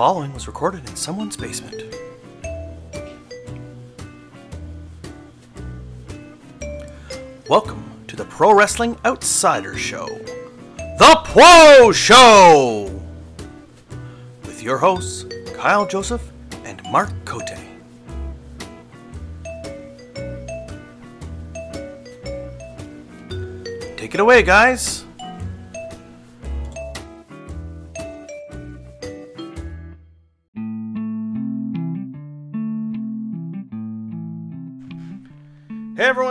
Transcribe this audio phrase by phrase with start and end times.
[0.00, 1.94] following was recorded in someone's basement.
[7.50, 10.06] Welcome to the Pro Wrestling Outsider Show,
[10.78, 13.02] The Pro Show!
[14.46, 16.32] With your hosts, Kyle Joseph
[16.64, 17.50] and Mark Cote.
[23.98, 25.04] Take it away, guys!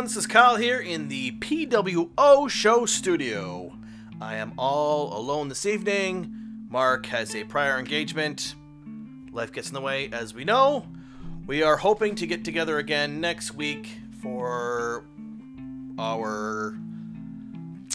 [0.10, 3.78] This is Kyle here in the PWO Show studio.
[4.20, 6.34] I am all alone this evening.
[6.68, 8.56] Mark has a prior engagement.
[9.32, 10.88] Life gets in the way, as we know.
[11.46, 15.06] We are hoping to get together again next week for
[16.00, 16.76] our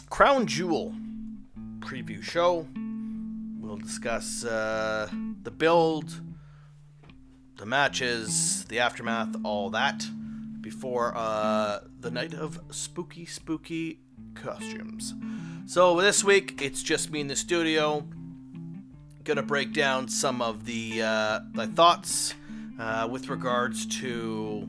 [0.09, 0.95] Crown Jewel
[1.81, 2.69] preview show.
[3.59, 5.09] We'll discuss uh,
[5.43, 6.21] the build,
[7.57, 10.07] the matches, the aftermath, all that
[10.65, 14.01] before uh, the night of spooky, spooky
[14.35, 15.15] costumes.
[15.67, 18.07] So this week, it's just me in the studio.
[19.25, 22.35] Gonna break down some of the uh, my thoughts
[22.81, 24.67] uh, with regards to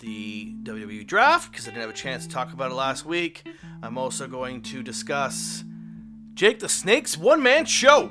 [0.00, 3.44] the WWE draft because I didn't have a chance to talk about it last week.
[3.82, 5.62] I'm also going to discuss
[6.34, 8.10] Jake the Snake's one man show.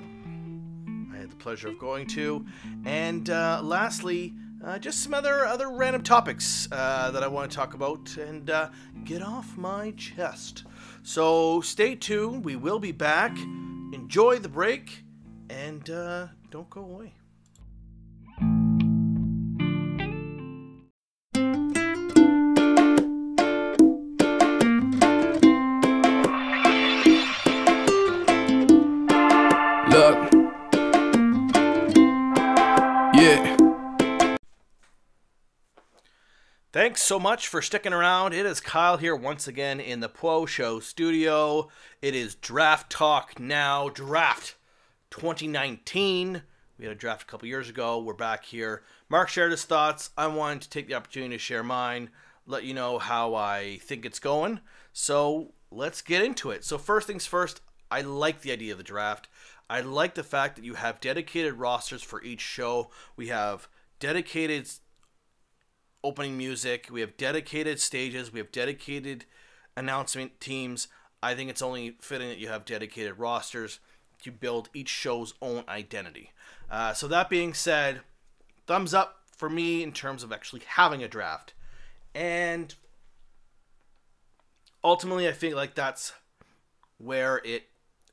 [1.14, 2.46] I had the pleasure of going to,
[2.86, 4.34] and uh, lastly
[4.66, 8.50] uh, just some other other random topics uh, that I want to talk about and
[8.50, 8.70] uh,
[9.04, 10.64] get off my chest.
[11.04, 12.44] So stay tuned.
[12.44, 13.38] We will be back.
[13.94, 15.04] Enjoy the break
[15.50, 17.14] and uh, don't go away.
[36.76, 38.34] Thanks so much for sticking around.
[38.34, 41.70] It is Kyle here once again in the Poe Show studio.
[42.02, 43.88] It is Draft Talk now.
[43.88, 44.56] Draft
[45.10, 46.42] 2019.
[46.78, 48.00] We had a draft a couple years ago.
[48.00, 48.84] We're back here.
[49.08, 50.10] Mark shared his thoughts.
[50.18, 52.10] I wanted to take the opportunity to share mine,
[52.46, 54.60] let you know how I think it's going.
[54.92, 56.66] So let's get into it.
[56.66, 59.30] So, first things first, I like the idea of the draft.
[59.70, 62.90] I like the fact that you have dedicated rosters for each show.
[63.16, 63.70] We have
[64.02, 64.70] dedicated
[66.06, 66.88] opening music.
[66.92, 68.32] We have dedicated stages.
[68.32, 69.26] We have dedicated
[69.76, 70.88] announcement teams.
[71.24, 73.80] I think it's only fitting that you have dedicated rosters
[74.22, 76.32] to build each show's own identity.
[76.70, 78.02] Uh, so that being said,
[78.68, 81.54] thumbs up for me in terms of actually having a draft,
[82.14, 82.76] and
[84.84, 86.14] ultimately, I feel like that's
[86.98, 87.64] where it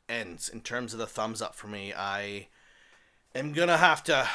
[0.09, 1.93] ends in terms of the thumbs up for me.
[1.95, 2.49] I
[3.35, 4.29] am gonna have to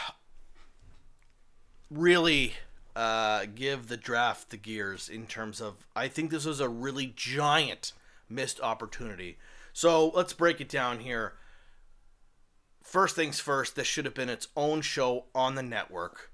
[1.90, 2.54] really
[2.98, 7.14] uh, give the draft the gears in terms of I think this was a really
[7.16, 7.94] giant
[8.28, 9.38] missed opportunity.
[9.72, 11.34] So let's break it down here.
[12.82, 16.32] First things first, this should have been its own show on the network.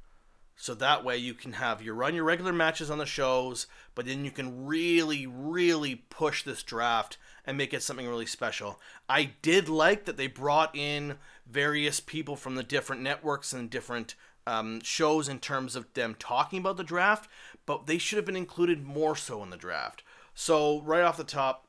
[0.56, 4.06] So that way you can have you run your regular matches on the shows, but
[4.06, 8.80] then you can really, really push this draft and make it something really special.
[9.10, 14.16] I did like that they brought in various people from the different networks and different
[14.46, 17.30] um, shows in terms of them talking about the draft,
[17.66, 20.04] but they should have been included more so in the draft.
[20.34, 21.68] So right off the top,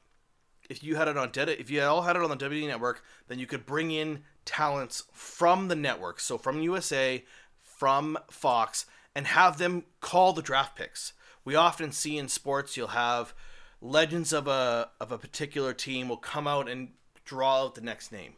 [0.70, 3.02] if you had it on Dead, if you all had it on the WWE network,
[3.28, 7.24] then you could bring in talents from the network, so from USA,
[7.62, 11.12] from Fox, and have them call the draft picks.
[11.44, 13.34] We often see in sports you'll have
[13.80, 16.88] legends of a of a particular team will come out and
[17.24, 18.34] draw out the next name.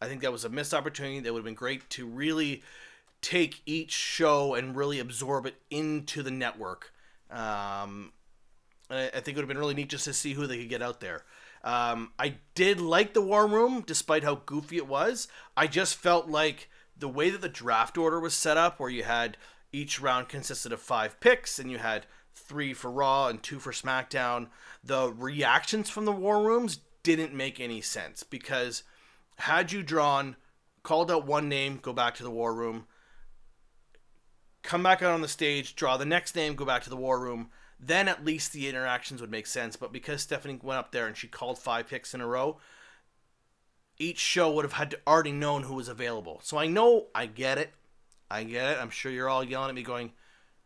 [0.00, 1.18] I think that was a missed opportunity.
[1.18, 2.62] That would have been great to really
[3.20, 6.92] take each show and really absorb it into the network.
[7.30, 8.12] Um,
[8.90, 10.82] I, think it would have been really neat just to see who they could get
[10.82, 11.24] out there.
[11.62, 15.28] Um, I did like the War Room, despite how goofy it was.
[15.56, 19.04] I just felt like the way that the draft order was set up, where you
[19.04, 19.36] had
[19.72, 23.72] each round consisted of five picks and you had three for Raw and two for
[23.72, 24.48] SmackDown,
[24.82, 28.82] the reactions from the War Rooms didn't make any sense because
[29.36, 30.36] had you drawn,
[30.82, 32.86] called out one name, go back to the War Room,
[34.68, 37.18] come back out on the stage, draw the next name, go back to the War
[37.18, 37.48] Room,
[37.80, 39.76] then at least the interactions would make sense.
[39.76, 42.58] But because Stephanie went up there and she called five picks in a row,
[43.98, 46.40] each show would have had to already known who was available.
[46.42, 47.72] So I know I get it.
[48.30, 48.78] I get it.
[48.78, 50.12] I'm sure you're all yelling at me going,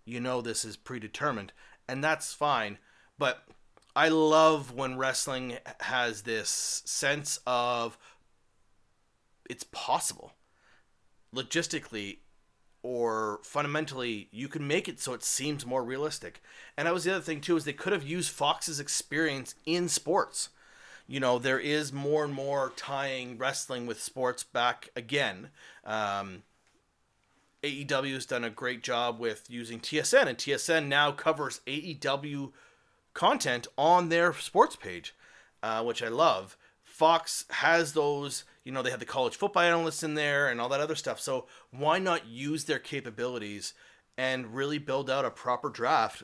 [0.05, 1.53] you know this is predetermined.
[1.87, 2.79] And that's fine.
[3.19, 3.45] But
[3.95, 7.97] I love when wrestling has this sense of
[9.49, 10.33] it's possible.
[11.35, 12.19] logistically
[12.83, 16.43] or fundamentally you can make it so it seems more realistic.
[16.77, 19.89] And that was the other thing too is they could have used Fox's experience in
[19.89, 20.49] sports.
[21.07, 25.51] You know, there is more and more tying wrestling with sports back again.
[25.85, 26.43] Um,
[27.63, 32.53] AEW has done a great job with using TSN, and TSN now covers AEW
[33.15, 35.15] content on their sports page,
[35.63, 36.57] uh, which I love.
[36.93, 40.69] Fox has those, you know, they had the college football analysts in there and all
[40.69, 41.19] that other stuff.
[41.19, 43.73] So why not use their capabilities
[44.19, 46.23] and really build out a proper draft?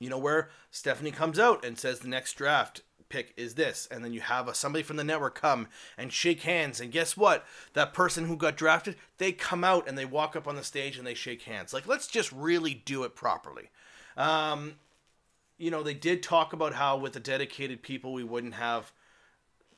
[0.00, 4.04] You know, where Stephanie comes out and says the next draft pick is this and
[4.04, 7.46] then you have a, somebody from the network come and shake hands and guess what
[7.72, 10.98] that person who got drafted they come out and they walk up on the stage
[10.98, 13.70] and they shake hands like let's just really do it properly
[14.16, 14.74] um,
[15.56, 18.90] you know they did talk about how with the dedicated people we wouldn't have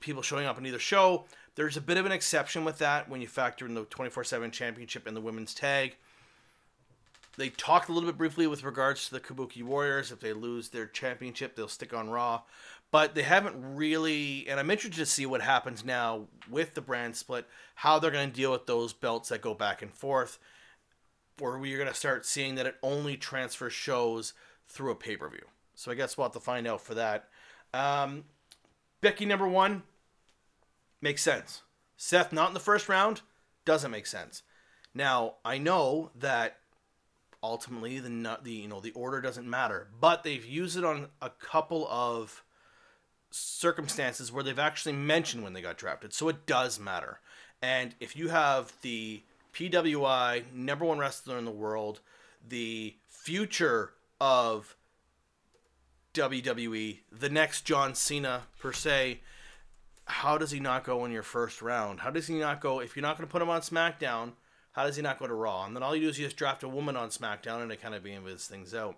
[0.00, 1.24] people showing up in either show.
[1.54, 5.06] There's a bit of an exception with that when you factor in the 24-7 championship
[5.06, 5.96] and the women's tag.
[7.36, 10.10] They talked a little bit briefly with regards to the kabuki warriors.
[10.10, 12.42] If they lose their championship they'll stick on raw.
[12.90, 17.16] But they haven't really and i'm interested to see what happens now with the brand
[17.16, 20.38] split how they're going to deal with those belts that go back and forth
[21.40, 24.32] or we're going to start seeing that it only transfers shows
[24.66, 25.44] through a pay-per-view.
[25.74, 27.28] So i guess we'll have to find out for that.
[27.74, 28.24] Um,
[29.00, 29.82] becky number one
[31.00, 31.62] makes sense
[31.96, 33.22] seth not in the first round
[33.64, 34.42] doesn't make sense
[34.94, 36.58] now i know that
[37.42, 41.30] ultimately the the you know the order doesn't matter but they've used it on a
[41.30, 42.42] couple of
[43.30, 46.12] circumstances where they've actually mentioned when they got drafted.
[46.12, 47.20] So it does matter.
[47.60, 49.22] And if you have the
[49.54, 52.00] PWI number one wrestler in the world,
[52.46, 54.76] the future of
[56.14, 59.20] WWE, the next John Cena per se,
[60.06, 62.00] how does he not go in your first round?
[62.00, 64.32] How does he not go if you're not going to put him on SmackDown?
[64.72, 65.64] How does he not go to Raw?
[65.64, 67.82] And then all you do is you just draft a woman on SmackDown and it
[67.82, 68.96] kind of evens things out.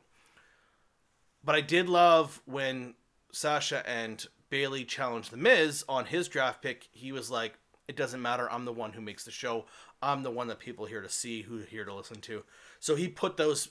[1.43, 2.95] But I did love when
[3.33, 7.59] Sasha and Bayley challenged The Miz on his draft pick, he was like,
[7.89, 8.51] "It doesn't matter.
[8.51, 9.67] I'm the one who makes the show.
[10.03, 12.45] I'm the one that people here to see, who here to listen to."
[12.79, 13.71] So he put those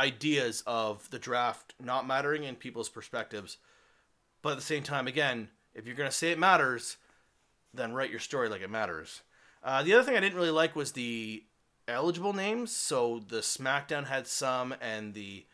[0.00, 3.58] ideas of the draft not mattering in people's perspectives,
[4.42, 6.96] but at the same time, again, if you're gonna say it matters,
[7.72, 9.22] then write your story like it matters.
[9.62, 11.44] Uh, the other thing I didn't really like was the
[11.86, 12.74] eligible names.
[12.74, 15.44] So the SmackDown had some, and the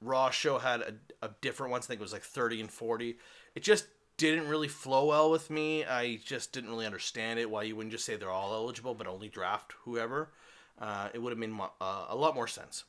[0.00, 1.86] Raw show had a, a different ones.
[1.86, 3.16] I think it was like 30 and 40.
[3.54, 3.86] It just
[4.16, 5.84] didn't really flow well with me.
[5.84, 7.50] I just didn't really understand it.
[7.50, 10.30] Why you wouldn't just say they're all eligible, but only draft whoever.
[10.80, 12.84] Uh, it would have made uh, a lot more sense.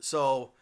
[0.00, 0.52] So,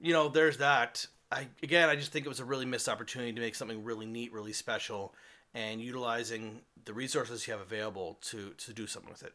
[0.00, 1.06] you know, there's that.
[1.30, 4.06] I again, I just think it was a really missed opportunity to make something really
[4.06, 5.14] neat, really special,
[5.54, 9.34] and utilizing the resources you have available to to do something with it.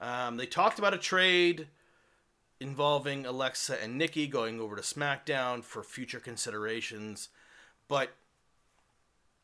[0.00, 1.68] Um, they talked about a trade
[2.60, 7.28] involving Alexa and Nikki going over to SmackDown for future considerations.
[7.86, 8.10] But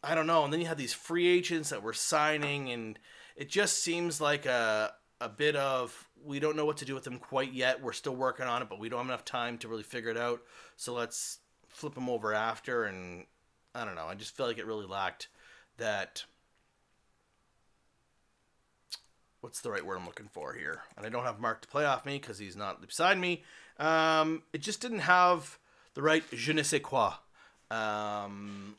[0.02, 0.44] I don't know.
[0.44, 2.98] And then you have these free agents that were signing, and
[3.36, 4.94] it just seems like a
[5.24, 7.82] a bit of we don't know what to do with them quite yet.
[7.82, 10.16] We're still working on it, but we don't have enough time to really figure it
[10.16, 10.42] out.
[10.76, 11.38] So let's
[11.68, 12.84] flip them over after.
[12.84, 13.26] And
[13.74, 14.06] I don't know.
[14.06, 15.28] I just feel like it really lacked
[15.78, 16.24] that
[19.40, 20.82] what's the right word I'm looking for here?
[20.96, 23.42] And I don't have Mark to play off me because he's not beside me.
[23.78, 25.58] Um, it just didn't have
[25.94, 27.12] the right je ne sais quoi.
[27.70, 28.76] Um,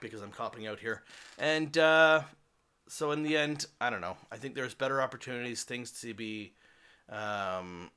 [0.00, 1.02] because I'm copping out here.
[1.38, 2.22] And uh,
[2.88, 4.16] so in the end, I don't know.
[4.30, 6.52] I think there's better opportunities, things to be
[7.08, 7.90] um,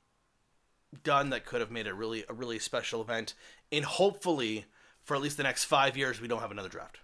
[1.02, 3.34] done that could have made it really a really special event.
[3.70, 4.66] And hopefully,
[5.02, 6.98] for at least the next five years, we don't have another draft.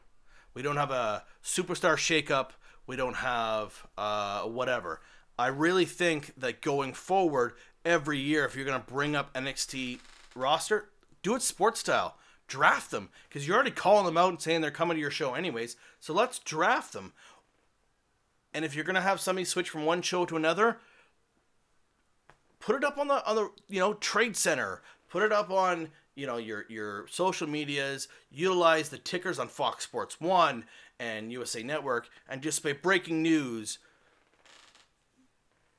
[0.54, 2.50] We don't have a superstar shakeup
[2.86, 5.00] we don't have uh, whatever.
[5.38, 9.98] I really think that going forward, every year, if you're going to bring up NXT
[10.34, 10.88] roster,
[11.22, 12.16] do it sports style.
[12.46, 15.34] Draft them because you're already calling them out and saying they're coming to your show
[15.34, 15.76] anyways.
[15.98, 17.12] So let's draft them.
[18.56, 20.78] And if you're to have somebody switch from one show to another,
[22.58, 24.80] put it up on the on the you know trade center.
[25.10, 28.08] Put it up on you know your your social medias.
[28.30, 30.64] Utilize the tickers on Fox Sports One
[30.98, 33.78] and USA Network and just by breaking news.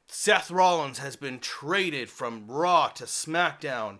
[0.07, 3.98] Seth Rollins has been traded from Raw to SmackDown.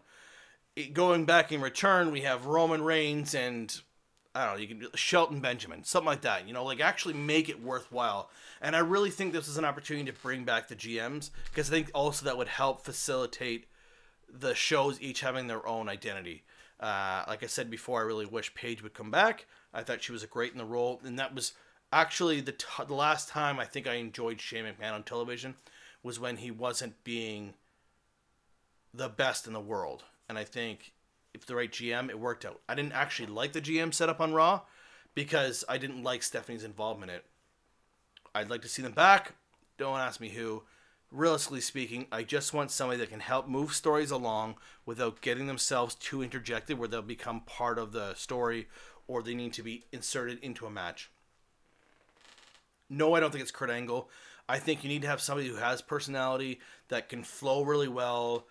[0.76, 3.82] It, going back in return, we have Roman Reigns and
[4.38, 6.48] I don't know, you can Shelton Benjamin, something like that.
[6.48, 8.30] You know, like actually make it worthwhile.
[8.62, 11.74] And I really think this is an opportunity to bring back the GMs because I
[11.74, 13.66] think also that would help facilitate
[14.32, 16.44] the shows each having their own identity.
[16.80, 19.48] Uh, like I said before, I really wish Paige would come back.
[19.74, 21.54] I thought she was great in the role, and that was
[21.92, 25.56] actually the t- the last time I think I enjoyed Shane McMahon on television
[26.04, 27.56] was when he wasn't being
[28.94, 30.94] the best in the world, and I think
[31.38, 32.62] if the right GM, it worked out.
[32.68, 34.62] I didn't actually like the GM setup on Raw
[35.16, 37.26] because I didn't like Stephanie's involvement in it.
[38.36, 39.34] I'd like to see them back.
[39.78, 40.64] Don't ask me who.
[41.10, 45.96] Realistically speaking, I just want somebody that can help move stories along without getting themselves
[45.96, 48.68] too interjected where they'll become part of the story
[49.08, 51.10] or they need to be inserted into a match.
[52.90, 54.10] No, I don't think it's Kurt Angle.
[54.50, 58.48] I think you need to have somebody who has personality that can flow really well,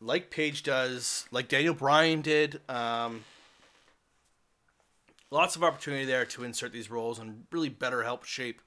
[0.00, 2.60] like Paige does, like Daniel Bryan did.
[2.68, 3.24] Um,
[5.30, 8.60] lots of opportunity there to insert these roles and really better help shape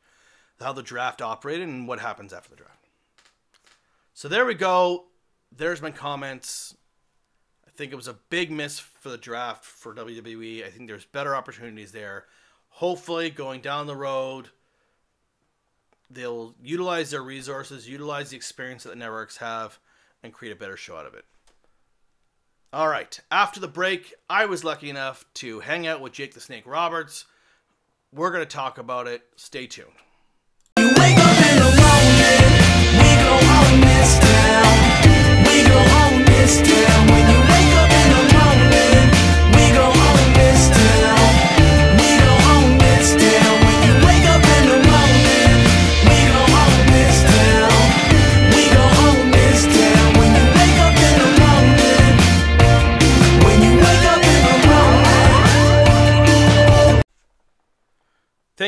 [0.59, 2.85] how the draft operated and what happens after the draft.
[4.13, 5.05] So there we go.
[5.55, 6.75] There's my comments.
[7.65, 10.65] I think it was a big miss for the draft for WWE.
[10.65, 12.25] I think there's better opportunities there.
[12.69, 14.49] Hopefully, going down the road,
[16.09, 19.79] they'll utilize their resources, utilize the experience that the networks have,
[20.23, 21.25] and create a better show out of it.
[22.71, 23.19] All right.
[23.31, 27.25] After the break, I was lucky enough to hang out with Jake the Snake Roberts.
[28.13, 29.23] We're going to talk about it.
[29.35, 29.89] Stay tuned.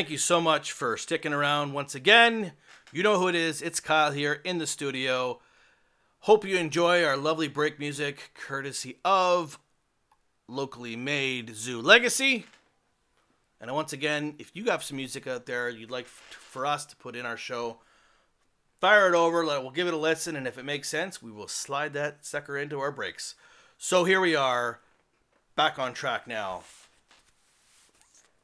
[0.02, 2.54] Thank you so much for sticking around once again.
[2.92, 3.62] You know who it is.
[3.62, 5.38] It's Kyle here in the studio.
[6.22, 9.60] Hope you enjoy our lovely break music courtesy of
[10.48, 12.46] locally made Zoo Legacy.
[13.60, 16.96] And once again, if you have some music out there you'd like for us to
[16.96, 17.76] put in our show,
[18.80, 19.44] fire it over.
[19.44, 22.58] We'll give it a listen, and if it makes sense, we will slide that sucker
[22.58, 23.36] into our breaks.
[23.78, 24.80] So here we are,
[25.54, 26.64] back on track now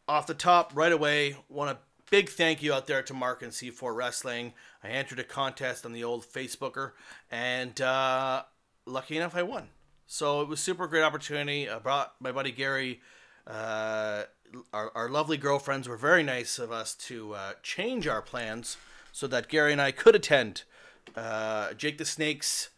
[0.08, 1.78] off the top right away, want a
[2.10, 4.54] big thank you out there to Mark and C4 Wrestling.
[4.82, 6.92] I entered a contest on the old Facebooker,
[7.30, 8.44] and uh,
[8.86, 9.68] lucky enough, I won.
[10.06, 11.68] So it was super great opportunity.
[11.68, 13.00] I brought my buddy Gary.
[13.46, 14.24] Uh,
[14.72, 18.78] our, our lovely girlfriends were very nice of us to uh, change our plans
[19.12, 20.62] so that Gary and I could attend
[21.14, 22.70] uh, Jake the Snake's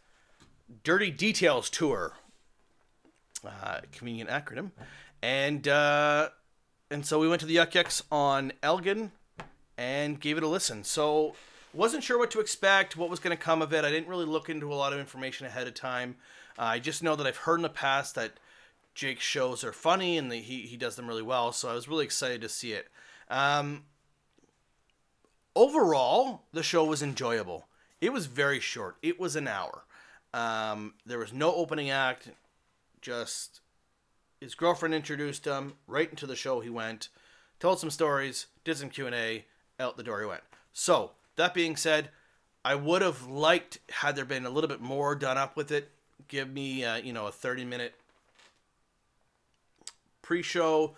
[0.82, 2.14] Dirty Details tour.
[3.46, 4.72] Uh, convenient acronym.
[5.22, 6.30] And uh,
[6.90, 9.12] and so we went to the Yuk Yuks on Elgin
[9.78, 10.84] and gave it a listen.
[10.84, 11.34] So
[11.72, 13.84] wasn't sure what to expect, what was going to come of it.
[13.84, 16.16] I didn't really look into a lot of information ahead of time.
[16.58, 18.32] Uh, I just know that I've heard in the past that
[18.94, 21.52] Jake's shows are funny and that he he does them really well.
[21.52, 22.88] So I was really excited to see it.
[23.28, 23.84] Um,
[25.54, 27.68] overall, the show was enjoyable.
[28.00, 28.96] It was very short.
[29.02, 29.84] It was an hour.
[30.34, 32.30] Um, there was no opening act.
[33.00, 33.60] Just
[34.40, 37.08] his girlfriend introduced him right into the show he went
[37.58, 39.44] told some stories did some q&a
[39.78, 40.42] out the door he went.
[40.72, 42.10] So that being said
[42.64, 45.90] i would have liked had there been a little bit more done up with it
[46.28, 47.94] give me uh, you know a 30 minute
[50.22, 50.94] pre-show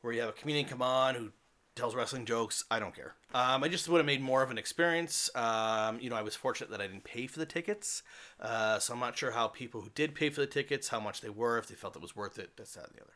[0.00, 1.30] where you have a comedian come on who
[1.74, 4.56] tells wrestling jokes i don't care um, i just would have made more of an
[4.56, 5.28] experience.
[5.34, 8.02] Um, you know i was fortunate that i didn't pay for the tickets.
[8.40, 11.20] Uh, so i'm not sure how people who did pay for the tickets how much
[11.20, 13.12] they were if they felt it was worth it this that and the other.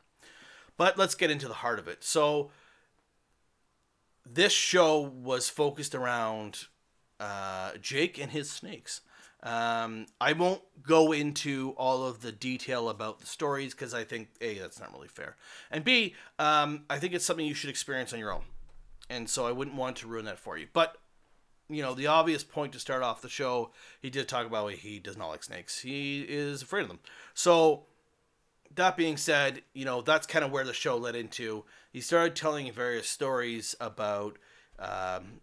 [0.77, 2.05] But let's get into the heart of it.
[2.05, 2.51] So
[4.25, 6.67] this show was focused around
[7.19, 9.01] uh, Jake and his snakes.
[9.43, 14.29] Um, I won't go into all of the detail about the stories because I think
[14.41, 15.37] a that's not really fair,
[15.71, 18.43] and b um, I think it's something you should experience on your own,
[19.09, 20.67] and so I wouldn't want to ruin that for you.
[20.73, 20.97] But
[21.69, 24.99] you know, the obvious point to start off the show, he did talk about he
[24.99, 25.81] does not like snakes.
[25.81, 27.01] He is afraid of them.
[27.35, 27.85] So
[28.75, 31.65] that being said, you know, that's kind of where the show led into.
[31.93, 34.39] He started telling various stories about
[34.79, 35.41] um,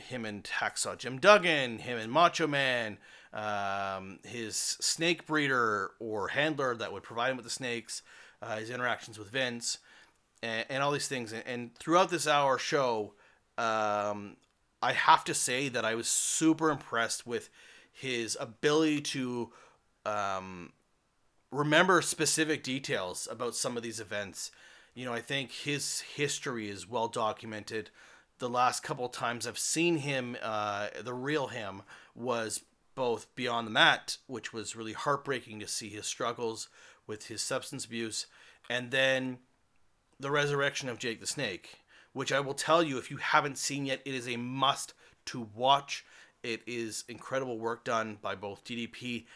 [0.00, 2.98] him and Hacksaw Jim Duggan, him and Macho Man,
[3.32, 8.02] um, his snake breeder or handler that would provide him with the snakes,
[8.40, 9.78] uh, his interactions with Vince,
[10.42, 11.32] and, and all these things.
[11.32, 13.14] And, and throughout this hour show,
[13.56, 14.36] um,
[14.82, 17.50] I have to say that I was super impressed with
[17.92, 19.50] his ability to
[20.06, 20.72] um,
[21.50, 24.50] remember specific details about some of these events.
[24.94, 27.90] You know, I think his history is well documented.
[28.38, 31.82] The last couple times I've seen him, uh, the real him
[32.14, 32.62] was
[32.94, 36.68] both Beyond the Mat, which was really heartbreaking to see his struggles
[37.06, 38.26] with his substance abuse,
[38.68, 39.38] and then
[40.20, 41.80] the resurrection of Jake the Snake,
[42.12, 44.94] which I will tell you if you haven't seen yet, it is a must
[45.26, 46.04] to watch.
[46.42, 49.26] It is incredible work done by both DDP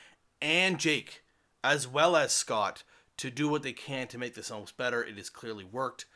[0.40, 1.22] and Jake,
[1.62, 2.82] as well as Scott,
[3.18, 5.02] to do what they can to make this almost better.
[5.02, 6.06] It has clearly worked,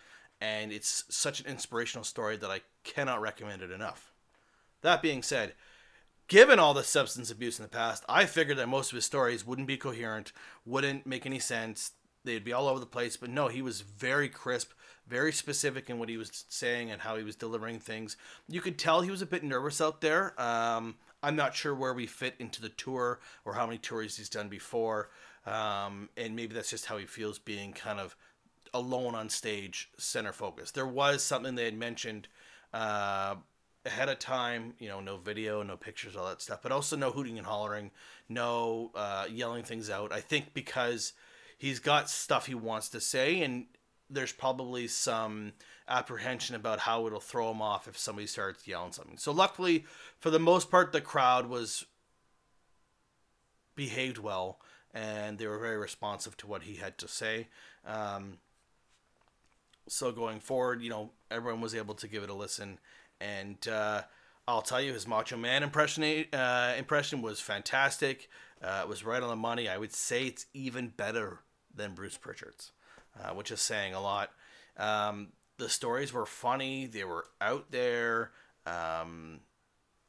[0.41, 4.13] and it's such an inspirational story that I cannot recommend it enough.
[4.83, 5.55] That being said,
[6.29, 9.47] given all the substance abuse in the past, I figured that most of his stories
[9.47, 10.33] wouldn't be coherent,
[10.65, 11.93] wouldn't make any sense.
[12.27, 13.17] They'd be all over the place.
[13.17, 14.73] But no, he was very crisp,
[15.07, 18.17] very specific in what he was saying and how he was delivering things.
[18.49, 20.39] You could tell he was a bit nervous out there.
[20.41, 24.29] Um, I'm not sure where we fit into the tour or how many tours he's
[24.29, 25.09] done before.
[25.47, 28.17] Um, and maybe that's just how he feels being kind of
[28.75, 30.73] alone on stage, center focus.
[30.73, 32.29] There was something they had mentioned.
[32.75, 33.37] Uh,
[33.87, 37.13] ahead of time, you know, no video, no pictures, all that stuff, but also no
[37.13, 37.93] hooting and hollering,
[38.29, 40.13] no uh, yelling things out.
[40.13, 41.13] I think because
[41.57, 43.67] he's got stuff he wants to say, and
[44.09, 45.53] there's probably some
[45.89, 49.19] apprehension about how it'll throw him off if somebody starts yelling something.
[49.19, 49.85] So, luckily,
[50.19, 51.87] for the most part, the crowd was
[53.75, 54.59] behaved well
[54.97, 57.49] and they were very responsive to what he had to say.
[57.87, 58.39] Um,
[59.89, 62.79] so going forward, you know, everyone was able to give it a listen,
[63.21, 64.03] and uh,
[64.49, 68.29] I'll tell you, his Macho Man impression uh, impression was fantastic.
[68.63, 69.69] Uh, it was right on the money.
[69.69, 71.41] I would say it's even better
[71.77, 72.73] than Bruce Pritchard's,
[73.23, 74.31] uh, which is saying a lot.
[74.77, 75.29] Um,
[75.59, 76.87] the stories were funny.
[76.87, 78.33] They were out there.
[78.67, 79.41] Um,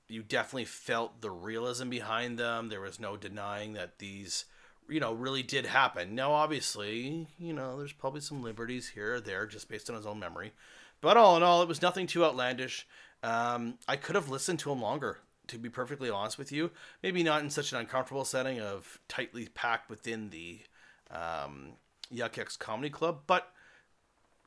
[0.07, 2.69] you definitely felt the realism behind them.
[2.69, 4.45] There was no denying that these
[4.89, 6.15] you know, really did happen.
[6.15, 10.05] Now, obviously, you know, there's probably some liberties here or there just based on his
[10.05, 10.53] own memory.
[11.01, 12.87] But all in all, it was nothing too outlandish.
[13.21, 16.71] Um, I could have listened to him longer, to be perfectly honest with you.
[17.03, 20.61] Maybe not in such an uncomfortable setting of tightly packed within the
[21.11, 21.73] um,
[22.09, 23.21] Yuk Yuk's Comedy Club.
[23.27, 23.51] But,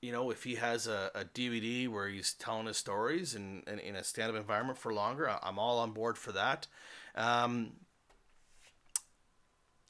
[0.01, 3.75] you know, if he has a, a DVD where he's telling his stories and in,
[3.75, 6.66] in, in, a stand up environment for longer, I'm all on board for that.
[7.14, 7.73] Um,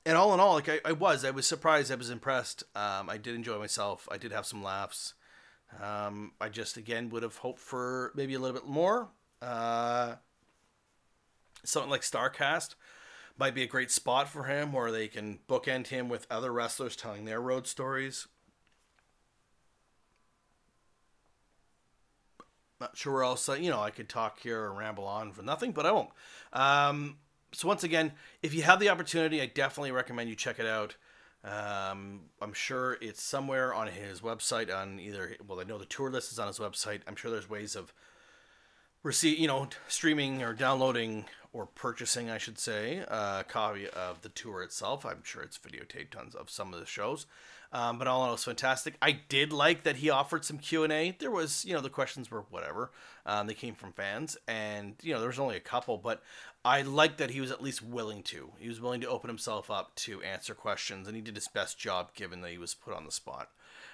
[0.06, 2.64] and all in all, like I, I was, I was surprised, I was impressed.
[2.74, 4.08] Um, I did enjoy myself.
[4.10, 5.14] I did have some laughs.
[5.80, 9.08] Um, I just again would have hoped for maybe a little bit more.
[9.40, 10.16] Uh,
[11.64, 12.74] something like Starcast
[13.40, 16.94] might be a great spot for him, where they can bookend him with other wrestlers
[16.94, 18.28] telling their road stories.
[22.78, 25.72] Not sure where else, you know, I could talk here or ramble on for nothing,
[25.72, 26.10] but I won't.
[26.52, 27.16] Um,
[27.52, 30.96] so once again, if you have the opportunity, I definitely recommend you check it out.
[31.42, 34.74] Um, I'm sure it's somewhere on his website.
[34.74, 37.00] On either, well, I know the tour list is on his website.
[37.06, 37.94] I'm sure there's ways of
[39.02, 44.28] receive, you know, streaming or downloading or purchasing, I should say, a copy of the
[44.28, 45.04] tour itself.
[45.04, 47.26] I'm sure it's videotaped tons of some of the shows.
[47.72, 48.94] Um, but all in all, it was fantastic.
[49.00, 51.16] I did like that he offered some Q and A.
[51.18, 52.90] There was, you know, the questions were whatever.
[53.24, 56.20] Um, they came from fans, and you know, there was only a couple, but
[56.64, 58.50] I liked that he was at least willing to.
[58.58, 61.78] He was willing to open himself up to answer questions, and he did his best
[61.78, 63.50] job given that he was put on the spot.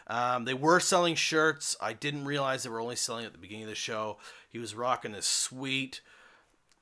[0.06, 1.76] Um, they were selling shirts.
[1.80, 4.16] I didn't realize they were only selling at the beginning of the show.
[4.48, 6.00] He was rocking this sweet,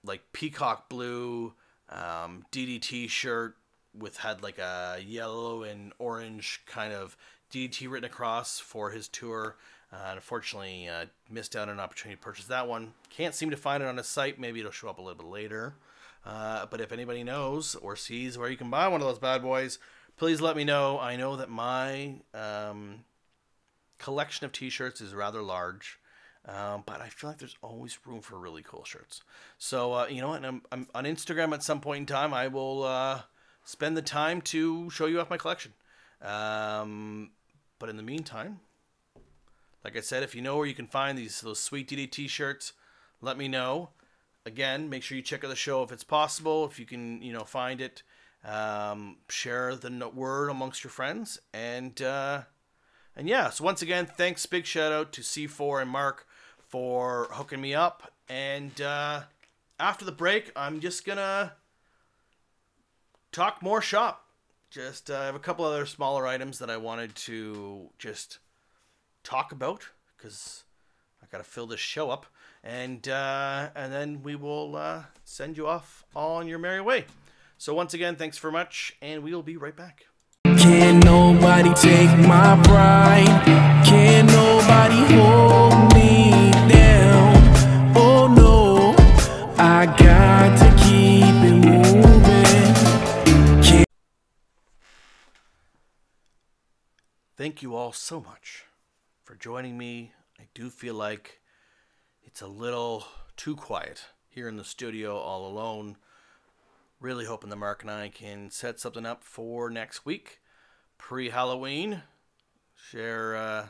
[0.05, 1.55] like peacock blue
[1.88, 3.57] um, DDT shirt
[3.97, 7.17] with had like a yellow and orange kind of
[7.53, 9.57] DDT written across for his tour.
[9.93, 12.93] Uh, unfortunately, uh, missed out on an opportunity to purchase that one.
[13.11, 14.40] Can't seem to find it on his site.
[14.40, 15.75] Maybe it'll show up a little bit later.
[16.27, 19.43] Uh, but if anybody knows or sees where you can buy one of those bad
[19.43, 19.79] boys,
[20.17, 20.99] please let me know.
[20.99, 23.05] I know that my um,
[23.99, 25.99] collection of T-shirts is rather large,
[26.46, 29.22] um, but I feel like there's always room for really cool shirts.
[29.59, 30.44] So uh, you know what?
[30.44, 32.35] I'm, I'm, on Instagram at some point in time.
[32.35, 33.22] I will uh,
[33.64, 35.72] spend the time to show you off my collection.
[36.20, 37.30] Um,
[37.78, 38.61] but in the meantime,
[39.83, 42.74] like I said, if you know where you can find these those sweet DDT shirts,
[43.20, 43.90] let me know.
[44.46, 46.66] Again, make sure you check out the show if it's possible.
[46.66, 48.02] If you can, you know, find it,
[48.44, 52.42] um, share the word amongst your friends, and uh,
[53.16, 53.48] and yeah.
[53.48, 56.26] So once again, thanks, big shout out to C4 and Mark
[56.68, 58.12] for hooking me up.
[58.29, 59.22] And uh,
[59.79, 61.53] after the break, I'm just gonna
[63.33, 64.27] talk more shop.
[64.70, 68.38] Just uh, I have a couple other smaller items that I wanted to just
[69.22, 70.64] talk about because
[71.22, 72.27] I got to fill this show up,
[72.62, 77.05] and uh, and then we will uh, send you off on your merry way.
[77.57, 80.07] So once again, thanks very much, and we will be right back.
[80.44, 83.85] Can nobody take my pride?
[83.87, 85.93] Can nobody hold me
[97.44, 98.64] Thank you all so much
[99.22, 101.40] for joining me I do feel like
[102.22, 103.04] it's a little
[103.37, 105.98] too quiet here in the studio all alone.
[107.00, 110.40] Really hoping that Mark and I can set something up for next week,
[110.96, 112.04] pre Halloween.
[112.74, 113.66] Share uh,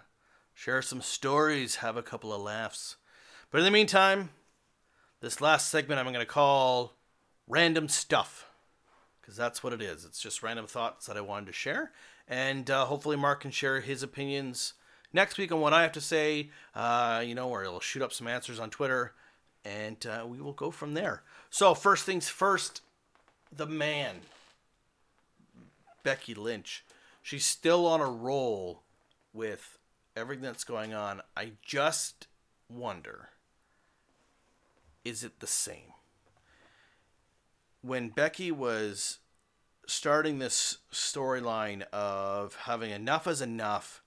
[0.54, 2.94] share some stories, have a couple of laughs.
[3.50, 4.30] But in the meantime,
[5.20, 6.92] this last segment I'm going to call
[7.48, 8.46] random stuff
[9.20, 10.04] because that's what it is.
[10.04, 11.90] It's just random thoughts that I wanted to share,
[12.28, 14.74] and uh, hopefully Mark can share his opinions
[15.12, 16.50] next week on what I have to say.
[16.74, 19.14] Uh, you know, or he'll shoot up some answers on Twitter,
[19.64, 21.22] and uh, we will go from there.
[21.50, 22.80] So first things first,
[23.54, 24.16] the man,
[26.02, 26.84] Becky Lynch.
[27.22, 28.82] She's still on a roll
[29.32, 29.78] with
[30.14, 31.22] everything that's going on.
[31.36, 32.26] I just
[32.68, 33.30] wonder,
[35.04, 35.94] is it the same?
[37.84, 39.18] when Becky was
[39.86, 44.02] starting this storyline of having enough is enough,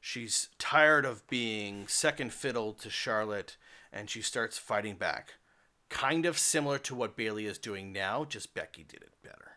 [0.00, 3.56] she's tired of being second fiddle to Charlotte
[3.92, 5.34] and she starts fighting back.
[5.88, 9.52] Kind of similar to what Bayley is doing now, just Becky did it better.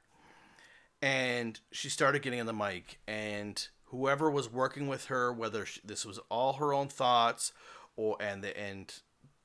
[1.01, 5.79] And she started getting on the mic, and whoever was working with her, whether sh
[5.83, 7.51] this was all her own thoughts,
[7.95, 8.93] or and the and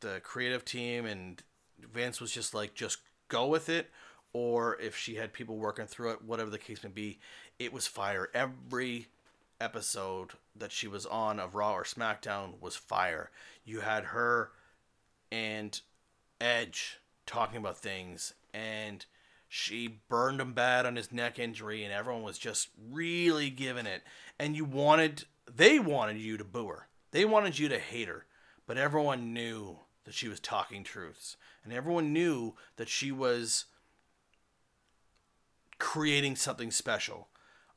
[0.00, 1.42] the creative team and
[1.78, 3.90] Vince was just like, just go with it,
[4.32, 7.18] or if she had people working through it, whatever the case may be,
[7.58, 8.28] it was fire.
[8.34, 9.08] Every
[9.60, 13.30] episode that she was on of Raw or SmackDown was fire.
[13.64, 14.50] You had her
[15.30, 15.80] and
[16.40, 19.04] Edge talking about things, and
[19.48, 24.02] she burned him bad on his neck injury, and everyone was just really giving it.
[24.38, 28.26] And you wanted, they wanted you to boo her, they wanted you to hate her,
[28.66, 33.66] but everyone knew that she was talking truths, and everyone knew that she was
[35.78, 37.28] creating something special.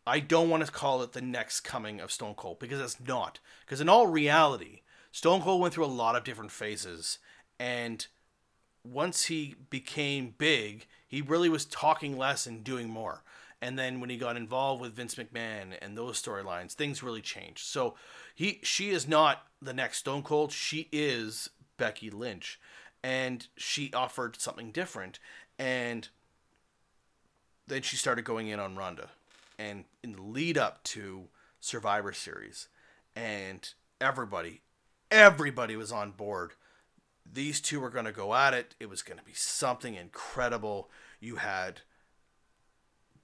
[0.06, 3.40] I don't want to call it the next coming of Stone Cold because it's not.
[3.66, 7.20] Because in all reality, Stone Cold went through a lot of different phases,
[7.60, 8.08] and
[8.84, 13.24] once he became big, he really was talking less and doing more.
[13.62, 17.66] And then when he got involved with Vince McMahon and those storylines, things really changed.
[17.66, 17.96] So
[18.34, 20.52] he she is not the next Stone Cold.
[20.52, 22.60] She is Becky Lynch,
[23.04, 25.20] and she offered something different.
[25.60, 26.10] And
[27.72, 29.10] then she started going in on Ronda,
[29.58, 31.30] and in the lead up to
[31.62, 32.68] Survivor Series,
[33.16, 34.62] and everybody,
[35.10, 36.52] everybody was on board.
[37.32, 38.76] These two were going to go at it.
[38.80, 40.90] It was going to be something incredible.
[41.22, 41.82] You had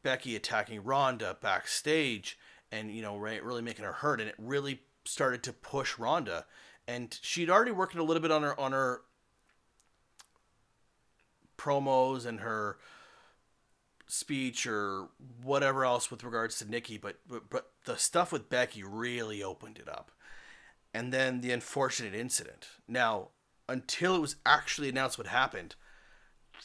[0.01, 2.39] Becky attacking Ronda backstage,
[2.71, 6.45] and you know, really making her hurt, and it really started to push Ronda.
[6.88, 9.01] And she'd already worked a little bit on her on her
[11.57, 12.77] promos and her
[14.08, 15.10] speech or
[15.43, 19.78] whatever else with regards to Nikki, but, but but the stuff with Becky really opened
[19.78, 20.12] it up.
[20.93, 22.67] And then the unfortunate incident.
[22.88, 23.30] Now,
[23.70, 25.76] until it was actually announced what happened,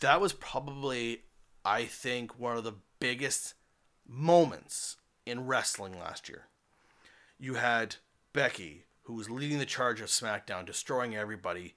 [0.00, 1.22] that was probably
[1.64, 3.54] I think one of the biggest
[4.06, 6.46] moments in wrestling last year.
[7.38, 7.96] You had
[8.32, 11.74] Becky, who was leading the charge of SmackDown, destroying everybody,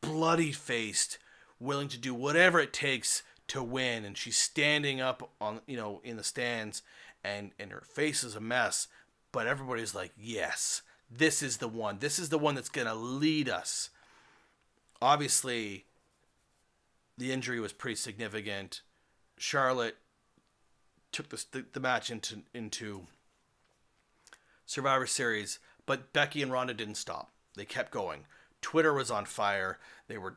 [0.00, 1.18] bloody faced,
[1.58, 4.04] willing to do whatever it takes to win.
[4.04, 6.82] And she's standing up on you know in the stands
[7.24, 8.88] and and her face is a mess
[9.32, 11.98] but everybody's like yes this is the one.
[11.98, 13.90] This is the one that's going to lead us.
[15.00, 15.84] Obviously
[17.18, 18.82] the injury was pretty significant.
[19.38, 19.96] Charlotte
[21.12, 23.06] took the, the, match into into
[24.66, 27.30] survivor series but becky and ronda didn't stop.
[27.54, 28.24] They kept going.
[28.60, 29.78] Twitter was on fire.
[30.08, 30.36] They were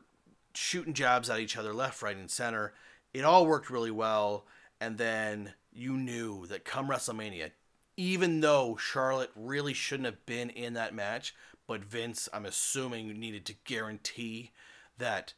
[0.54, 2.72] shooting jabs at each other left right and center
[3.12, 4.46] it all worked really well.
[4.80, 7.50] And then you knew that come WrestleMania,
[7.96, 11.34] even though Charlotte really shouldn't have been in that match,
[11.66, 14.50] but Vince, I'm assuming, needed to guarantee
[14.98, 15.34] that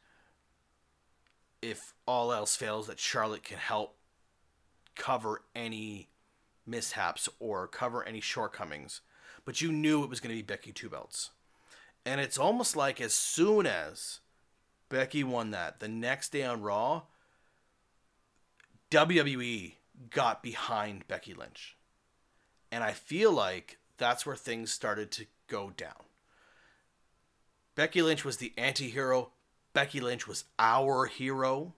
[1.61, 3.95] if all else fails, that Charlotte can help
[4.95, 6.09] cover any
[6.65, 9.01] mishaps or cover any shortcomings.
[9.45, 11.31] But you knew it was going to be Becky Two Belts.
[12.05, 14.19] And it's almost like as soon as
[14.89, 17.03] Becky won that, the next day on Raw,
[18.93, 19.73] WWE
[20.11, 21.75] got behind Becky Lynch.
[22.71, 26.03] And I feel like that's where things started to go down.
[27.73, 29.31] Becky Lynch was the anti hero.
[29.73, 31.73] Becky Lynch was our hero.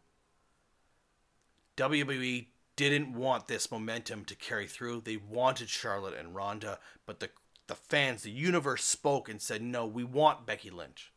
[1.77, 4.99] WWE didn't want this momentum to carry through.
[4.99, 7.29] They wanted Charlotte and Ronda, but the
[7.67, 11.13] the fans, the universe spoke and said, "No, we want Becky Lynch."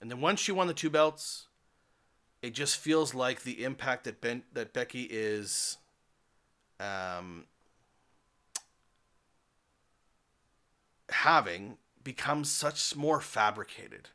[0.00, 1.46] And then once she won the two belts,
[2.44, 5.78] it just feels like the impact that Ben that Becky is
[6.78, 7.46] um,
[11.08, 14.10] having becomes such more fabricated.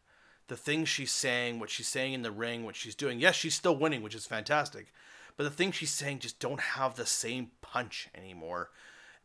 [0.48, 3.20] The things she's saying, what she's saying in the ring, what she's doing.
[3.20, 4.94] Yes, she's still winning, which is fantastic.
[5.36, 8.70] But the things she's saying just don't have the same punch anymore.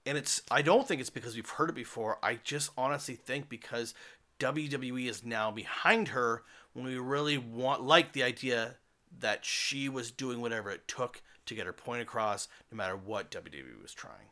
[0.07, 2.19] And it's I don't think it's because we've heard it before.
[2.23, 3.93] I just honestly think because
[4.41, 8.77] WWE is now behind her when we really want like the idea
[9.21, 13.31] that she was doing whatever it took to get her point across, no matter what
[13.31, 14.29] WWE was trying.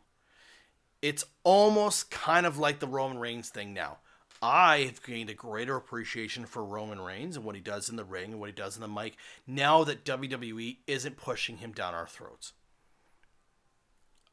[1.00, 3.98] It's almost kind of like the Roman Reigns thing now.
[4.40, 8.04] I have gained a greater appreciation for Roman Reigns and what he does in the
[8.04, 9.16] ring and what he does in the mic
[9.46, 12.52] now that WWE isn't pushing him down our throats.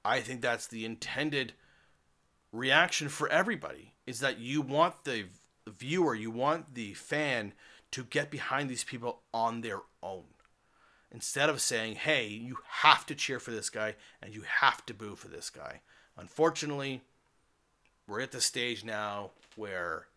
[0.04, 1.54] I think that's the intended
[2.52, 5.26] reaction for everybody is that you want the
[5.68, 7.54] viewer, you want the fan
[7.92, 10.24] to get behind these people on their own.
[11.12, 14.94] Instead of saying, hey, you have to cheer for this guy and you have to
[14.94, 15.82] boo for this guy.
[16.18, 17.02] Unfortunately,
[18.08, 20.08] we're at the stage now where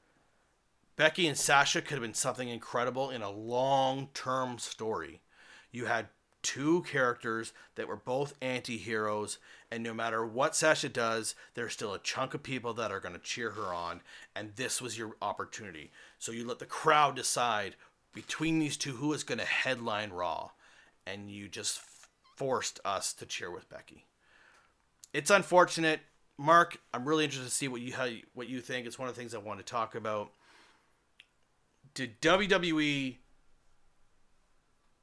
[0.97, 5.21] Becky and Sasha could have been something incredible in a long term story.
[5.71, 6.09] You had
[6.43, 9.39] two characters that were both anti heroes,
[9.71, 13.15] and no matter what Sasha does, there's still a chunk of people that are going
[13.15, 14.01] to cheer her on,
[14.35, 15.91] and this was your opportunity.
[16.19, 17.77] So you let the crowd decide
[18.13, 20.51] between these two who is going to headline Raw,
[21.07, 21.81] and you just
[22.37, 24.07] forced us to cheer with Becky.
[25.13, 26.01] It's unfortunate.
[26.39, 28.87] Mark, I'm really interested to see what you how you, what you think.
[28.87, 30.33] It's one of the things I want to talk about.
[31.95, 33.17] Did WWE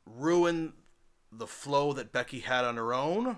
[0.06, 0.74] ruin
[1.32, 3.38] the flow that Becky had on her own,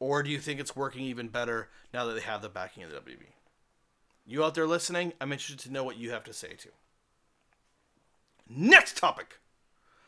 [0.00, 2.90] or do you think it's working even better now that they have the backing of
[2.90, 3.34] the WWE?
[4.26, 6.70] You out there listening, I'm interested to know what you have to say too.
[8.48, 9.38] Next topic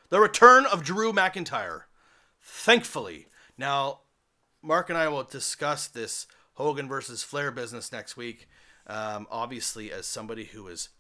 [0.08, 1.82] the return of Drew McIntyre.
[2.40, 3.26] Thankfully.
[3.58, 4.00] Now,
[4.62, 8.48] Mark and I will discuss this Hogan versus Flair business next week.
[8.86, 10.90] Um, obviously, as somebody who is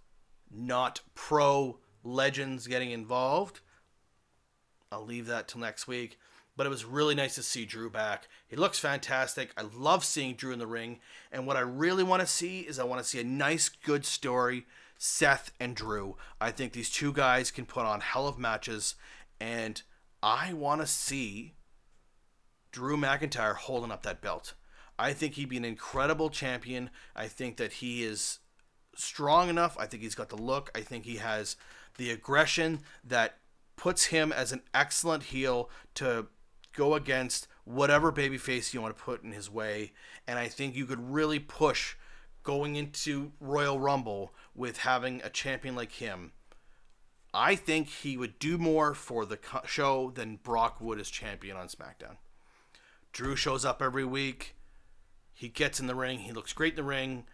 [0.50, 3.60] not pro legends getting involved,
[4.90, 6.18] I'll leave that till next week.
[6.56, 8.28] But it was really nice to see Drew back.
[8.48, 9.50] He looks fantastic.
[9.56, 11.00] I love seeing Drew in the ring.
[11.30, 14.06] And what I really want to see is I want to see a nice, good
[14.06, 14.64] story.
[14.98, 16.16] Seth and Drew.
[16.40, 18.94] I think these two guys can put on hell of matches.
[19.40, 19.82] And
[20.22, 21.54] I want to see
[22.72, 24.54] Drew McIntyre holding up that belt.
[24.98, 26.90] I think he'd be an incredible champion.
[27.14, 28.38] I think that he is
[28.94, 29.76] strong enough.
[29.78, 30.70] I think he's got the look.
[30.74, 31.56] I think he has
[31.98, 33.38] the aggression that
[33.76, 36.26] puts him as an excellent heel to
[36.74, 39.92] go against whatever babyface you want to put in his way.
[40.26, 41.96] And I think you could really push
[42.46, 46.30] going into Royal Rumble with having a champion like him.
[47.34, 51.66] I think he would do more for the show than Brock would as champion on
[51.66, 52.18] SmackDown.
[53.12, 54.54] Drew shows up every week.
[55.34, 56.20] He gets in the ring.
[56.20, 57.24] He looks great in the ring.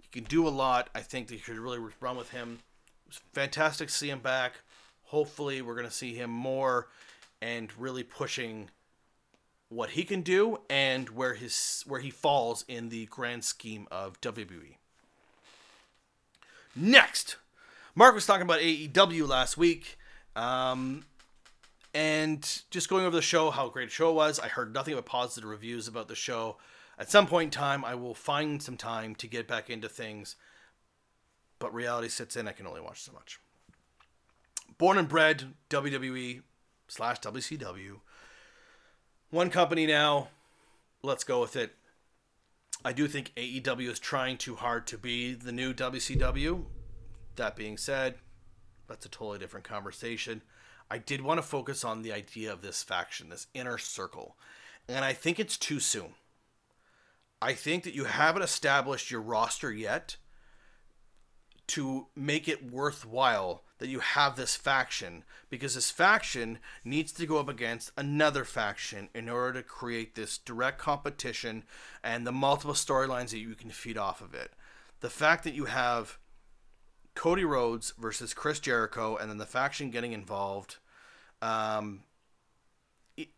[0.00, 0.88] He can do a lot.
[0.94, 2.60] I think they should really run with him.
[3.04, 4.54] It was fantastic to see him back.
[5.02, 6.88] Hopefully, we're going to see him more
[7.42, 8.70] and really pushing
[9.72, 14.20] what he can do and where his where he falls in the grand scheme of
[14.20, 14.76] WWE.
[16.76, 17.36] Next,
[17.94, 19.98] Mark was talking about AEW last week,
[20.36, 21.04] um,
[21.94, 24.38] and just going over the show, how great a show was.
[24.38, 26.56] I heard nothing but positive reviews about the show.
[26.98, 30.36] At some point in time, I will find some time to get back into things,
[31.58, 32.46] but reality sits in.
[32.46, 33.40] I can only watch so much.
[34.78, 36.42] Born and bred WWE
[36.88, 38.00] slash WCW.
[39.32, 40.28] One company now.
[41.02, 41.72] Let's go with it.
[42.84, 46.66] I do think AEW is trying too hard to be the new WCW.
[47.36, 48.16] That being said,
[48.86, 50.42] that's a totally different conversation.
[50.90, 54.36] I did want to focus on the idea of this faction, this inner circle.
[54.86, 56.12] And I think it's too soon.
[57.40, 60.18] I think that you haven't established your roster yet
[61.68, 67.38] to make it worthwhile that you have this faction because this faction needs to go
[67.38, 71.64] up against another faction in order to create this direct competition
[72.04, 74.52] and the multiple storylines that you can feed off of it.
[75.00, 76.18] The fact that you have
[77.16, 80.76] Cody Rhodes versus Chris Jericho and then the faction getting involved
[81.42, 82.04] um,
[83.16, 83.30] it-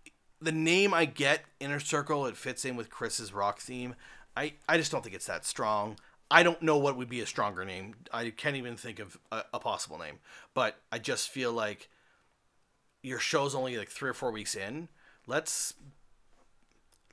[0.42, 3.94] the name I get, Inner Circle, it fits in with Chris's rock theme.
[4.36, 5.96] I, I just don't think it's that strong.
[6.30, 7.94] I don't know what would be a stronger name.
[8.12, 10.18] I can't even think of a, a possible name.
[10.54, 11.88] But I just feel like
[13.02, 14.88] your show's only like three or four weeks in.
[15.26, 15.74] Let's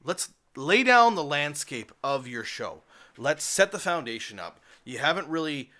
[0.04, 2.84] let's lay down the landscape of your show.
[3.18, 4.60] Let's set the foundation up.
[4.84, 5.72] You haven't really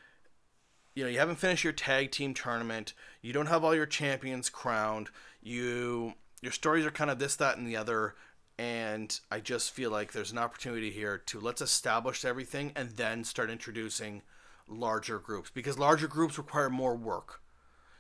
[0.94, 2.94] you know, you haven't finished your tag team tournament.
[3.22, 5.10] You don't have all your champions crowned.
[5.42, 8.16] You your stories are kind of this, that, and the other.
[8.58, 13.24] And I just feel like there's an opportunity here to let's establish everything and then
[13.24, 14.22] start introducing
[14.68, 17.42] larger groups because larger groups require more work.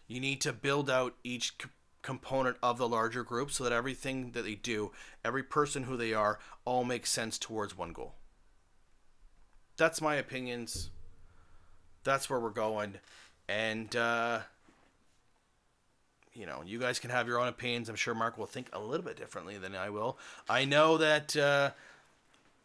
[0.07, 1.57] You need to build out each
[2.01, 4.91] component of the larger group so that everything that they do,
[5.23, 8.15] every person who they are, all makes sense towards one goal.
[9.77, 10.89] That's my opinions.
[12.03, 12.95] That's where we're going.
[13.47, 14.41] And, uh,
[16.33, 17.89] you know, you guys can have your own opinions.
[17.89, 20.17] I'm sure Mark will think a little bit differently than I will.
[20.49, 21.71] I know that uh,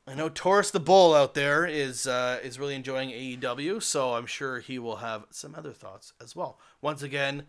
[0.07, 4.26] I know Taurus the Bull out there is uh, is really enjoying AEW, so I'm
[4.26, 6.59] sure he will have some other thoughts as well.
[6.81, 7.44] Once again,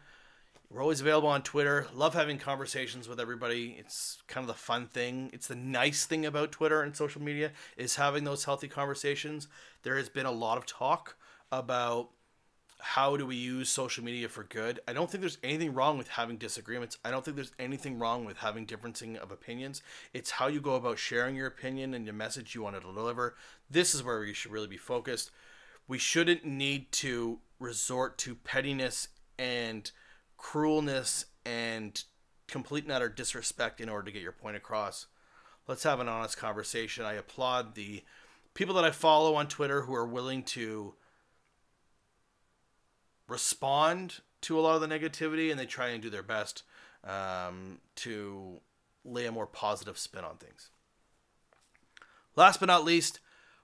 [0.70, 1.88] we're always available on Twitter.
[1.94, 3.76] Love having conversations with everybody.
[3.80, 5.30] It's kind of the fun thing.
[5.34, 9.48] It's the nice thing about Twitter and social media is having those healthy conversations.
[9.84, 11.16] There has been a lot of talk
[11.52, 12.10] about
[12.80, 14.80] how do we use social media for good?
[14.88, 16.98] I don't think there's anything wrong with having disagreements.
[17.04, 19.82] I don't think there's anything wrong with having differencing of opinions.
[20.14, 23.36] It's how you go about sharing your opinion and your message you want to deliver.
[23.70, 25.32] This is where we should really be focused.
[25.88, 29.08] We shouldn't need to resort to pettiness
[29.40, 29.90] and
[30.38, 32.04] cruelness and
[32.48, 35.08] complete and utter disrespect in order to get your point across.
[35.68, 37.06] Let's have an honest conversation.
[37.06, 38.04] I applaud the
[38.54, 40.94] people that I follow on Twitter who are willing to
[43.28, 46.64] respond to a lot of the negativity and they try and do their best
[47.04, 48.60] um, to
[49.04, 50.70] lay a more positive spin on things.
[52.36, 53.20] Last but not least,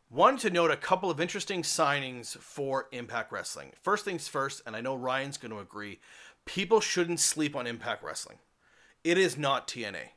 [0.10, 3.74] wanted to note a couple of interesting signings for Impact Wrestling.
[3.82, 6.00] First things first, and I know Ryan's going to agree,
[6.46, 8.38] people shouldn't sleep on Impact Wrestling.
[9.04, 10.10] It is not TNA.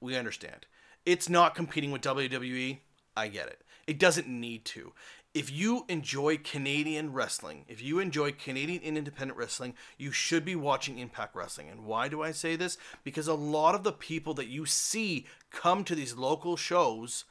[0.00, 0.66] We understand.
[1.04, 2.78] It's not competing with WWE.
[3.16, 3.62] I get it.
[3.86, 4.92] It doesn't need to.
[5.32, 10.56] If you enjoy Canadian wrestling, if you enjoy Canadian and independent wrestling, you should be
[10.56, 11.68] watching Impact Wrestling.
[11.68, 12.76] And why do I say this?
[13.04, 17.26] Because a lot of the people that you see come to these local shows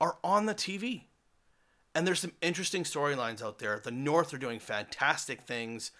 [0.00, 1.02] are on the TV.
[1.94, 3.78] And there's some interesting storylines out there.
[3.82, 5.90] The North are doing fantastic things.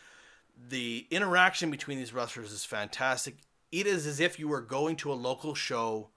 [0.56, 3.36] The interaction between these wrestlers is fantastic.
[3.70, 6.08] It is as if you were going to a local show,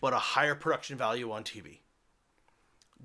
[0.00, 1.80] but a higher production value on TV.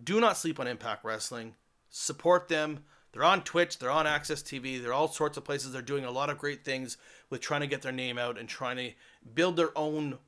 [0.01, 1.55] Do not sleep on Impact Wrestling.
[1.89, 2.83] Support them.
[3.11, 5.71] They're on Twitch, they're on AXS TV, they're all sorts of places.
[5.73, 6.97] They're doing a lot of great things
[7.29, 8.91] with trying to get their name out and trying to
[9.33, 10.19] build their own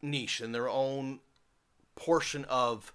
[0.00, 1.20] niche and their own
[1.96, 2.92] portion of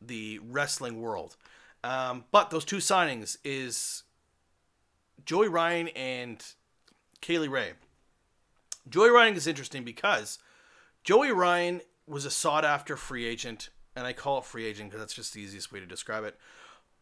[0.00, 1.36] the wrestling world.
[1.84, 4.04] Um, but those two signings is
[5.24, 6.44] Joey Ryan and
[7.20, 7.72] Kylie Rae.
[8.88, 10.38] Joey Ryan is interesting because
[11.04, 15.00] Joey Ryan was a sought after free agent, and I call it free agent because
[15.00, 16.38] that's just the easiest way to describe it.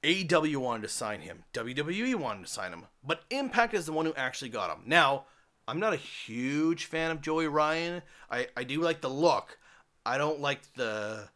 [0.03, 4.07] AEW wanted to sign him, WWE wanted to sign him, but Impact is the one
[4.07, 4.83] who actually got him.
[4.87, 5.25] Now,
[5.69, 8.03] I'm not a huge fan of Joey Ryan.
[8.31, 9.59] I, I do like the look.
[10.05, 11.29] I don't like the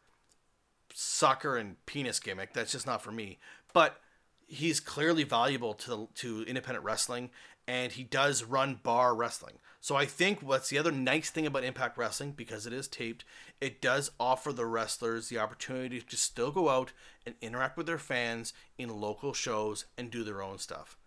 [0.94, 2.54] sucker and penis gimmick.
[2.54, 3.38] That's just not for me.
[3.72, 4.00] But
[4.46, 7.30] he's clearly valuable to to independent wrestling,
[7.68, 9.58] and he does run bar wrestling.
[9.80, 13.24] So I think what's the other nice thing about Impact Wrestling because it is taped,
[13.64, 16.92] it does offer the wrestlers the opportunity to still go out
[17.24, 20.98] and interact with their fans in local shows and do their own stuff.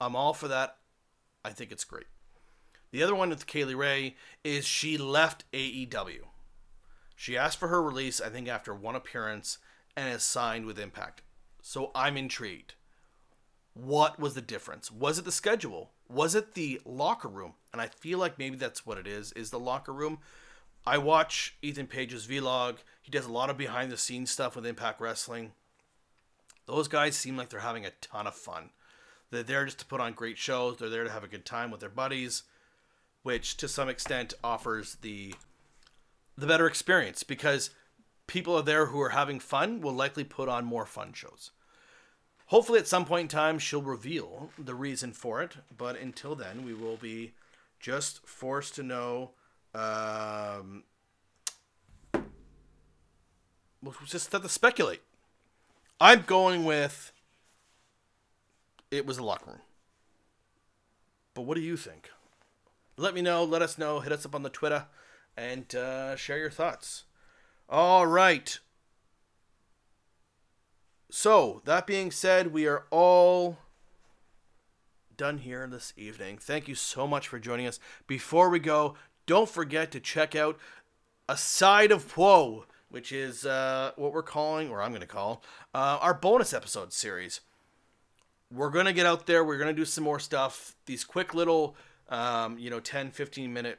[0.00, 0.78] I'm all for that.
[1.44, 2.06] I think it's great.
[2.92, 6.20] The other one with Kylie Rae is she left AEW.
[7.14, 9.58] She asked for her release, I think, after one appearance
[9.94, 11.20] and is signed with Impact.
[11.60, 12.72] So I'm intrigued.
[13.74, 14.90] What was the difference?
[14.90, 15.90] Was it the schedule?
[16.08, 17.52] Was it the locker room?
[17.70, 20.20] And I feel like maybe that's what it is, is the locker room.
[20.88, 22.78] I watch Ethan Page's vlog.
[23.02, 25.52] He does a lot of behind the scenes stuff with Impact Wrestling.
[26.64, 28.70] Those guys seem like they're having a ton of fun.
[29.30, 30.78] They're there just to put on great shows.
[30.78, 32.44] They're there to have a good time with their buddies,
[33.22, 35.34] which to some extent offers the
[36.38, 37.68] the better experience because
[38.26, 41.50] people are there who are having fun will likely put on more fun shows.
[42.46, 45.56] Hopefully, at some point in time, she'll reveal the reason for it.
[45.76, 47.34] But until then, we will be
[47.78, 49.32] just forced to know.
[49.74, 50.84] Um,
[53.82, 55.02] we'll just have to speculate.
[56.00, 57.12] I'm going with.
[58.90, 59.60] It was the locker room.
[61.34, 62.10] But what do you think?
[62.96, 63.44] Let me know.
[63.44, 64.00] Let us know.
[64.00, 64.86] Hit us up on the Twitter
[65.36, 67.04] and uh, share your thoughts.
[67.68, 68.58] All right.
[71.10, 73.58] So, that being said, we are all
[75.16, 76.38] done here this evening.
[76.38, 77.80] Thank you so much for joining us.
[78.06, 78.94] Before we go,
[79.28, 80.58] don't forget to check out
[81.28, 85.44] A Side of Woe, which is uh, what we're calling, or I'm going to call,
[85.74, 87.42] uh, our bonus episode series.
[88.50, 89.44] We're going to get out there.
[89.44, 90.74] We're going to do some more stuff.
[90.86, 91.76] These quick little,
[92.08, 93.78] um, you know, 10, 15 minute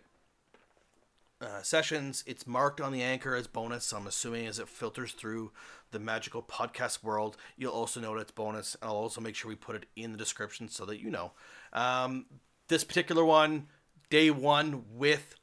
[1.41, 2.23] uh, sessions.
[2.27, 3.91] It's marked on the anchor as bonus.
[3.91, 5.51] I'm assuming as it filters through
[5.89, 8.77] the magical podcast world, you'll also know that it's bonus.
[8.83, 11.31] I'll also make sure we put it in the description so that you know.
[11.73, 12.25] Um,
[12.67, 13.65] this particular one,
[14.11, 15.35] day one with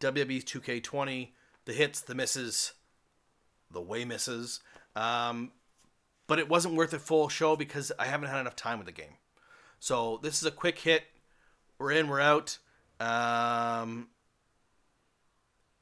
[0.00, 1.28] WWE 2K20,
[1.64, 2.72] the hits, the misses,
[3.70, 4.60] the way misses.
[4.96, 5.52] Um,
[6.26, 8.92] but it wasn't worth a full show because I haven't had enough time with the
[8.92, 9.18] game.
[9.78, 11.04] So this is a quick hit.
[11.78, 12.58] We're in, we're out.
[13.00, 14.08] Um,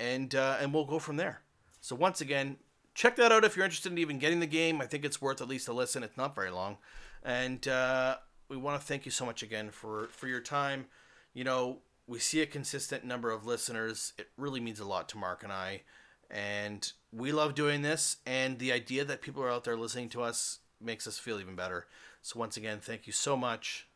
[0.01, 1.43] and uh, and we'll go from there.
[1.81, 2.57] So once again,
[2.95, 4.81] check that out if you're interested in even getting the game.
[4.81, 6.03] I think it's worth at least a listen.
[6.03, 6.79] It's not very long,
[7.23, 8.17] and uh,
[8.49, 10.87] we want to thank you so much again for for your time.
[11.35, 11.79] You know,
[12.09, 14.15] we see a consistent number of listeners.
[14.19, 15.83] It really means a lot to Mark and I,
[16.31, 18.17] and we love doing this.
[18.27, 21.55] And the idea that people are out there listening to us makes us feel even
[21.55, 21.87] better.
[22.23, 23.87] So once again, thank you so much.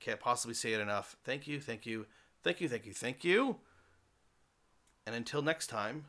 [0.00, 1.16] Can't possibly say it enough.
[1.24, 2.06] Thank you, thank you,
[2.44, 3.56] thank you, thank you, thank you.
[5.06, 6.06] And until next time,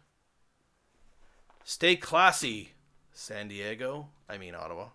[1.64, 2.74] stay classy,
[3.14, 4.09] San Diego.
[4.30, 4.89] I mean, Ottawa.